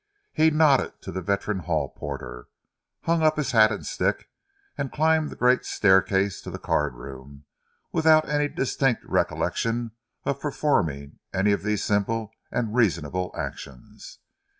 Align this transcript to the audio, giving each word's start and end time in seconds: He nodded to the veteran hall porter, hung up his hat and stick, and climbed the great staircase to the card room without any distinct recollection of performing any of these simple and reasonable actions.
He 0.33 0.49
nodded 0.49 0.99
to 1.03 1.11
the 1.11 1.21
veteran 1.21 1.59
hall 1.59 1.89
porter, 1.89 2.47
hung 3.03 3.21
up 3.21 3.37
his 3.37 3.51
hat 3.51 3.71
and 3.71 3.85
stick, 3.85 4.31
and 4.75 4.91
climbed 4.91 5.29
the 5.29 5.35
great 5.35 5.63
staircase 5.63 6.41
to 6.41 6.49
the 6.49 6.57
card 6.57 6.95
room 6.95 7.45
without 7.91 8.27
any 8.27 8.47
distinct 8.47 9.03
recollection 9.05 9.91
of 10.25 10.39
performing 10.39 11.19
any 11.35 11.51
of 11.51 11.61
these 11.61 11.83
simple 11.83 12.31
and 12.49 12.73
reasonable 12.73 13.31
actions. 13.37 14.17